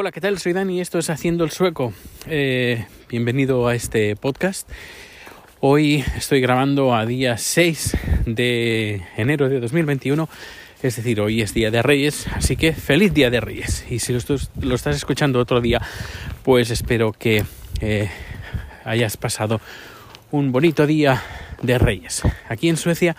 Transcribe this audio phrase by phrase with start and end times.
[0.00, 0.38] Hola, ¿qué tal?
[0.38, 1.92] Soy Dani, esto es Haciendo el Sueco.
[2.28, 4.70] Eh, bienvenido a este podcast.
[5.58, 10.28] Hoy estoy grabando a día 6 de enero de 2021,
[10.84, 13.86] es decir, hoy es Día de Reyes, así que feliz Día de Reyes.
[13.90, 15.82] Y si lo, estás escuchando otro día,
[16.44, 17.42] pues espero que
[17.80, 18.08] eh,
[18.84, 19.60] hayas pasado
[20.30, 21.24] un bonito día
[21.60, 22.22] de Reyes.
[22.48, 23.16] Aquí en Suecia,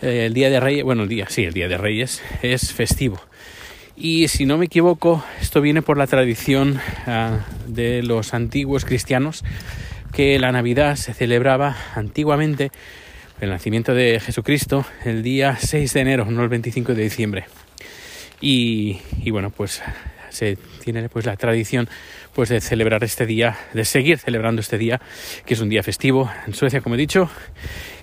[0.00, 3.20] eh, el Día de Reyes, bueno, el día, sí, el Día de Reyes es festivo.
[3.96, 9.44] Y si no me equivoco, esto viene por la tradición uh, de los antiguos cristianos,
[10.12, 12.70] que la Navidad se celebraba antiguamente,
[13.40, 17.44] el nacimiento de Jesucristo, el día 6 de enero, no el 25 de diciembre.
[18.40, 19.82] Y, y bueno, pues
[20.32, 21.88] se tiene pues la tradición
[22.34, 25.00] pues de celebrar este día, de seguir celebrando este día,
[25.44, 27.30] que es un día festivo en Suecia, como he dicho,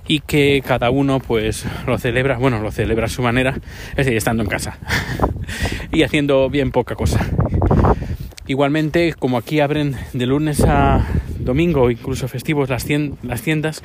[0.07, 3.57] y que cada uno pues lo celebra, bueno, lo celebra a su manera,
[3.91, 4.77] es decir, estando en casa
[5.91, 7.25] y haciendo bien poca cosa.
[8.47, 11.05] Igualmente, como aquí abren de lunes a
[11.39, 12.87] domingo, incluso festivos las,
[13.21, 13.83] las tiendas,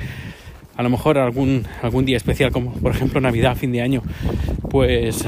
[0.77, 4.03] a lo mejor algún, algún día especial, como por ejemplo Navidad, fin de año,
[4.71, 5.25] pues,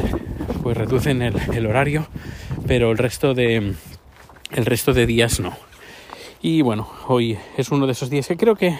[0.62, 2.08] pues reducen el horario,
[2.66, 3.74] pero el resto de,
[4.52, 5.56] el resto de días no.
[6.42, 8.78] Y bueno, hoy es uno de esos días que creo que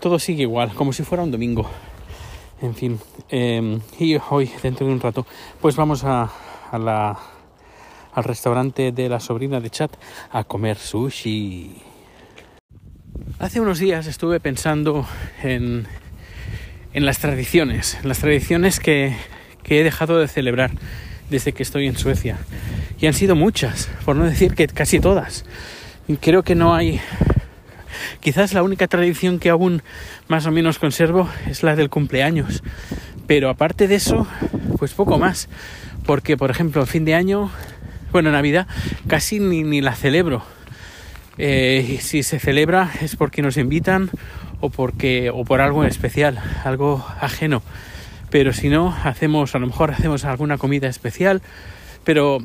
[0.00, 1.68] todo sigue igual, como si fuera un domingo.
[2.62, 5.26] En fin, em, y hoy, dentro de un rato,
[5.60, 6.30] pues vamos a,
[6.70, 7.18] a la,
[8.12, 9.92] al restaurante de la sobrina de Chat
[10.30, 11.76] a comer sushi.
[13.38, 15.06] Hace unos días estuve pensando
[15.42, 15.86] en,
[16.92, 19.14] en las tradiciones, las tradiciones que,
[19.62, 20.70] que he dejado de celebrar
[21.30, 22.38] desde que estoy en Suecia.
[23.00, 25.44] Y han sido muchas, por no decir que casi todas.
[26.20, 27.00] Creo que no hay...
[28.20, 29.82] Quizás la única tradición que aún
[30.28, 32.62] más o menos conservo es la del cumpleaños.
[33.26, 34.26] Pero aparte de eso,
[34.78, 35.48] pues poco más.
[36.04, 37.50] Porque, por ejemplo, fin de año,
[38.12, 38.66] bueno, Navidad,
[39.06, 40.42] casi ni, ni la celebro.
[41.38, 44.10] Eh, si se celebra es porque nos invitan
[44.60, 47.62] o porque o por algo especial, algo ajeno
[48.30, 51.42] pero si no, hacemos, a lo mejor hacemos alguna comida especial,
[52.04, 52.38] pero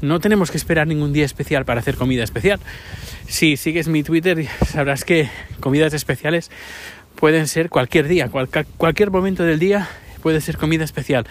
[0.00, 2.60] no tenemos que esperar ningún día especial para hacer comida especial.
[3.26, 6.50] Si sigues mi Twitter, sabrás que comidas especiales
[7.16, 8.28] pueden ser cualquier día,
[8.76, 9.88] cualquier momento del día
[10.22, 11.26] puede ser comida especial.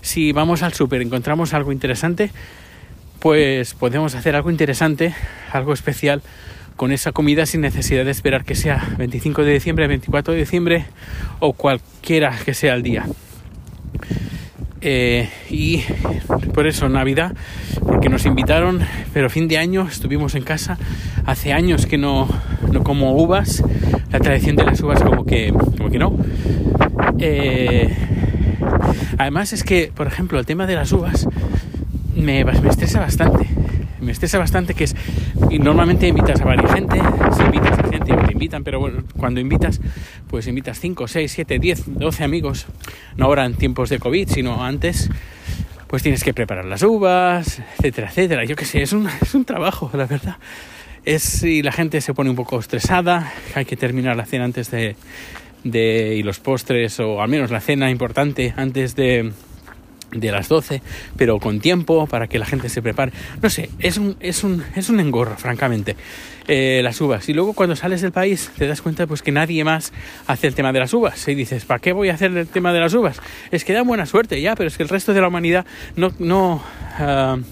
[0.00, 2.30] Si vamos al súper, encontramos algo interesante,
[3.20, 5.14] pues podemos hacer algo interesante,
[5.52, 6.22] algo especial
[6.76, 10.86] con esa comida sin necesidad de esperar que sea 25 de diciembre, 24 de diciembre
[11.40, 13.06] o cualquiera que sea el día.
[14.86, 15.82] Eh, y
[16.52, 17.32] por eso Navidad,
[17.86, 18.80] porque nos invitaron,
[19.14, 20.76] pero fin de año estuvimos en casa.
[21.24, 22.28] Hace años que no,
[22.70, 23.64] no como uvas,
[24.10, 26.18] la tradición de las uvas como que, como que no.
[27.18, 27.96] Eh,
[29.16, 31.26] además es que, por ejemplo, el tema de las uvas
[32.14, 33.53] me, me estresa bastante
[34.04, 34.94] me estresa bastante que es
[35.50, 37.00] y normalmente invitas a varias gente
[37.36, 39.80] si invitas a gente te invitan pero bueno, cuando invitas
[40.28, 42.66] pues invitas 5, 6, 7, 10, 12 amigos.
[43.16, 45.10] No ahora en tiempos de COVID sino antes
[45.86, 48.44] pues tienes que preparar las uvas etcétera, etcétera.
[48.44, 50.36] Yo qué sé, es un, es un trabajo la verdad.
[51.04, 54.70] Es y la gente se pone un poco estresada hay que terminar la cena antes
[54.70, 54.96] de,
[55.64, 59.32] de y los postres o al menos la cena importante antes de
[60.14, 60.80] de las 12,
[61.16, 63.12] pero con tiempo para que la gente se prepare.
[63.42, 65.96] No sé, es un, es un, es un engorro, francamente,
[66.48, 67.28] eh, las uvas.
[67.28, 69.92] Y luego cuando sales del país te das cuenta pues que nadie más
[70.26, 71.26] hace el tema de las uvas.
[71.28, 73.20] Y dices, ¿para qué voy a hacer el tema de las uvas?
[73.50, 75.66] Es que da buena suerte ya, pero es que el resto de la humanidad
[75.96, 76.12] no...
[76.18, 76.62] no
[77.00, 77.42] uh,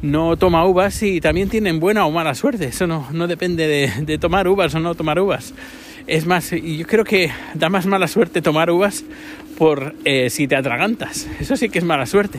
[0.00, 2.66] no toma uvas y también tienen buena o mala suerte.
[2.66, 5.52] Eso no, no depende de, de tomar uvas o no tomar uvas.
[6.06, 9.04] Es más, yo creo que da más mala suerte tomar uvas
[9.58, 11.28] por eh, si te atragantas.
[11.40, 12.38] Eso sí que es mala suerte.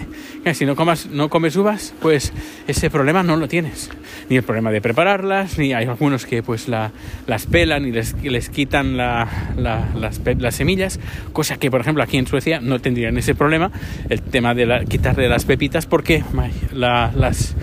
[0.53, 2.31] Si no, comas, no comes uvas, pues
[2.67, 3.89] ese problema no lo tienes.
[4.29, 6.91] Ni el problema de prepararlas, ni hay algunos que pues la,
[7.27, 9.27] las pelan y les, les quitan la,
[9.57, 10.99] las, las, semillas,
[11.33, 13.71] cosa que por ejemplo aquí en Suecia no tendrían ese problema,
[14.09, 16.23] el tema de la, quitarle las pepitas, porque
[16.71, 17.55] las,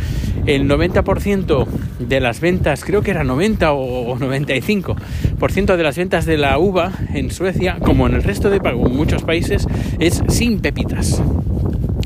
[0.46, 1.66] el 90%
[1.98, 6.92] de las ventas, creo que era 90 o 95% de las ventas de la uva
[7.14, 9.66] en Suecia, como en el resto de muchos países,
[9.98, 11.22] es sin pepitas.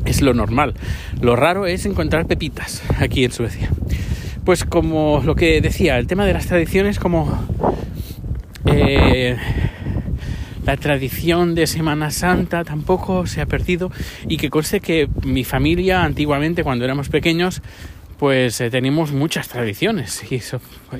[0.04, 0.74] Es lo normal.
[1.20, 3.70] Lo raro es encontrar pepitas aquí en Suecia.
[4.44, 7.46] Pues como lo que decía, el tema de las tradiciones como
[8.66, 9.36] eh,
[10.64, 13.90] la tradición de Semana Santa tampoco se ha perdido
[14.28, 17.62] y que conste que mi familia antiguamente cuando éramos pequeños
[18.20, 20.22] pues eh, tenemos muchas tradiciones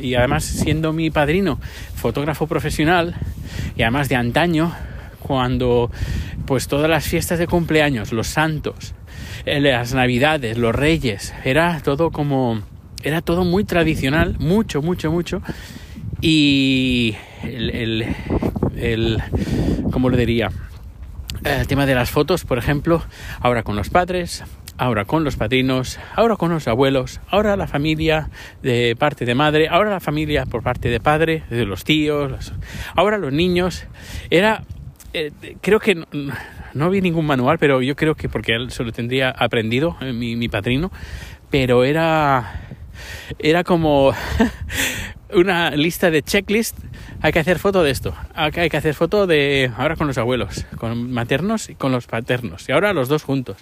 [0.01, 1.61] y, además siendo mi padrino
[1.95, 3.15] fotógrafo profesional
[3.77, 4.75] y además de antaño
[5.19, 5.91] cuando
[6.47, 8.95] pues todas las fiestas de cumpleaños, los santos,
[9.45, 12.63] eh, las navidades, los reyes, era todo como
[13.03, 15.43] era todo muy tradicional, mucho, mucho, mucho.
[16.23, 18.17] Y el, el,
[18.77, 19.23] el
[19.93, 20.51] ¿cómo le diría?
[21.45, 23.03] El tema de las fotos, por ejemplo,
[23.41, 24.43] ahora con los padres,
[24.81, 28.31] ahora con los padrinos, ahora con los abuelos, ahora la familia
[28.62, 32.55] de parte de madre, ahora la familia por parte de padre, de los tíos,
[32.97, 33.87] ahora los niños.
[34.31, 34.62] Era,
[35.12, 36.06] eh, creo que no,
[36.73, 40.15] no, vi ningún manual, pero yo creo que porque él se lo tendría aprendido, eh,
[40.15, 40.91] mi, mi padrino,
[41.50, 42.62] pero era,
[43.38, 44.15] era como
[45.35, 46.79] una lista de checklist.
[47.21, 48.15] Hay que hacer foto de esto.
[48.35, 52.67] Hay que hacer foto de ahora con los abuelos, con maternos y con los paternos.
[52.67, 53.59] Y ahora los dos juntos.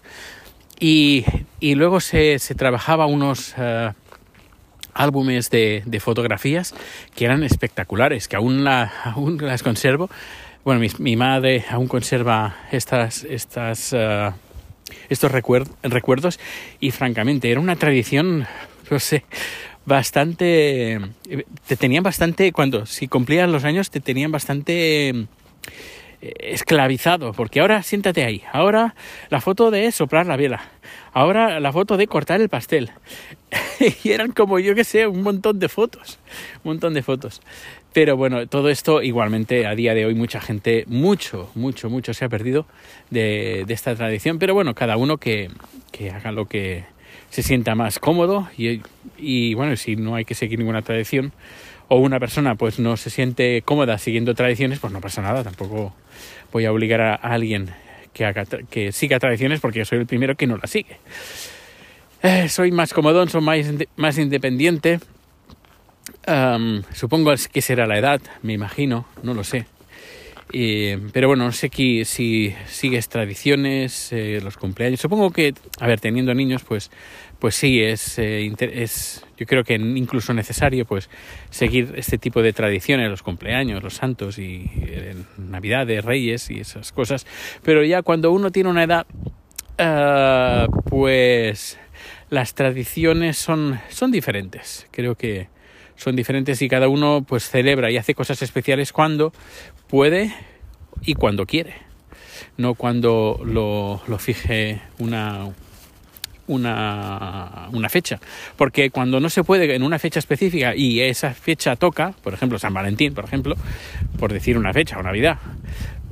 [0.81, 1.25] Y,
[1.61, 3.93] y luego se, se, trabajaba unos uh,
[4.95, 6.75] álbumes de, de, fotografías
[7.17, 10.09] que eran espectaculares, que aún, la, aún las conservo.
[10.65, 14.33] Bueno, mi, mi, madre aún conserva estas, estas, uh,
[15.09, 16.39] estos recuerd recuerdos
[16.79, 18.47] y francamente era una tradición,
[18.91, 19.25] no sé,
[19.85, 21.01] bastante...
[21.67, 25.27] Te tenían bastante, cuando si cumplías los años, te tenían bastante eh,
[26.20, 28.94] esclavizado, porque ahora siéntate ahí, ahora
[29.31, 30.62] la foto de soplar la vela,
[31.12, 32.91] ahora la foto de cortar el pastel.
[34.05, 36.19] y eran como, yo que sé, un montón de fotos,
[36.65, 37.41] un montón de fotos.
[37.93, 42.25] Pero bueno, todo esto igualmente a día de hoy mucha gente, mucho, mucho, mucho se
[42.25, 42.67] ha perdido
[43.11, 44.38] de, de esta tradición.
[44.38, 45.50] Pero bueno, cada uno que,
[45.91, 46.85] que haga lo que,
[47.31, 48.81] se sienta más cómodo y,
[49.19, 51.32] y, bueno, si no hay que seguir ninguna tradición
[51.88, 55.94] o una persona pues no se siente cómoda siguiendo tradiciones, pues no pasa nada, tampoco
[56.52, 57.70] voy a obligar a, alguien
[58.12, 60.99] que, haga, que siga tradiciones porque yo soy el primero que no la sigue.
[62.23, 65.00] Eh, soy más comodón, soy más, más independiente.
[66.26, 69.67] Um, supongo que será la edad, me imagino, no lo sé.
[70.53, 75.00] Eh, pero bueno, no sé que, si sigues tradiciones, eh, los cumpleaños.
[75.00, 76.91] Supongo que, a ver, teniendo niños, pues,
[77.39, 81.11] pues sí, es, eh, es, yo creo que incluso necesario, pues,
[81.50, 86.93] seguir este tipo de tradiciones, los cumpleaños, los santos y eh, Navidades, Reyes y esas
[86.93, 87.27] cosas.
[87.62, 89.06] Pero ya cuando uno tiene una edad,
[89.79, 91.79] uh, pues,
[92.31, 94.87] las tradiciones son, son diferentes.
[94.91, 95.49] Creo que
[95.99, 99.33] son diferentes y cada uno pues celebra y hace cosas especiales cuando
[99.89, 100.33] puede
[101.03, 101.75] y cuando quiere,
[102.56, 105.49] no cuando lo, lo fije una,
[106.47, 108.21] una, una, fecha.
[108.56, 112.59] Porque cuando no se puede en una fecha específica y esa fecha toca, por ejemplo
[112.59, 113.56] San Valentín, por ejemplo,
[114.19, 115.39] por decir una fecha o Navidad,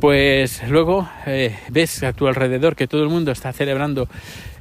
[0.00, 4.08] pues luego eh, ves a tu alrededor que todo el mundo está celebrando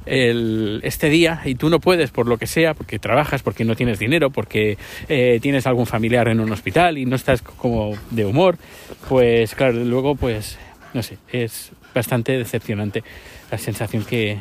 [0.06, 3.74] el, este día y tú no puedes por lo que sea, porque trabajas, porque no
[3.74, 4.78] tienes dinero, porque
[5.08, 8.56] eh, tienes algún familiar en un hospital y no estás como de humor,
[9.08, 10.58] pues claro, luego pues
[10.94, 13.02] no sé, es bastante decepcionante
[13.50, 14.38] la sensación que,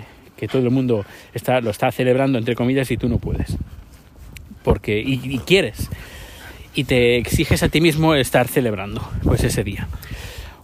[0.52, 3.58] todo el mundo está, lo está celebrando entre comillas y tú no puedes.
[4.64, 5.90] Porque, y, y quieres,
[6.76, 9.88] y te exiges a ti mismo estar celebrando pues ese día.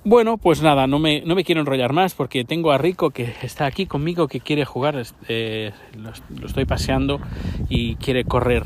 [0.04, 3.36] Bueno, pues nada, no me, no me quiero enrollar más porque tengo a Rico que
[3.44, 7.22] está aquí conmigo, que quiere jugar, eh, lo, estoy paseando
[7.70, 8.64] y quiere correr,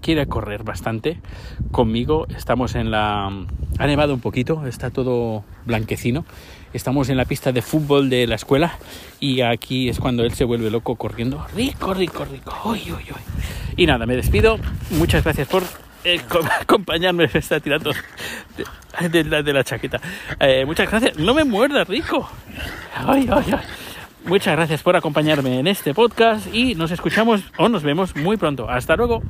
[0.00, 1.20] quiere correr bastante
[1.72, 2.28] conmigo.
[2.36, 3.26] Estamos en la...
[3.78, 6.24] Ha nevado un poquito, está todo blanquecino.
[6.72, 8.78] Estamos en la pista de fútbol de la escuela
[9.18, 11.44] y aquí es cuando él se vuelve loco corriendo.
[11.52, 12.56] Rico, rico, rico.
[12.64, 13.22] Uy, uy, uy.
[13.76, 14.56] Y nada, me despido.
[14.90, 15.64] Muchas gracias por
[16.04, 16.20] eh,
[16.60, 17.96] acompañarme me está tirando de,
[19.10, 20.00] de, la, chaqueta.
[20.38, 21.18] Eh, muchas gracias.
[21.18, 22.28] No me muerdas, rico.
[22.94, 23.66] Ay, ay, ay.
[24.24, 28.68] Muchas gracias por acompañarme en este podcast y nos escuchamos o nos vemos muy pronto.
[28.68, 29.22] Hasta luego.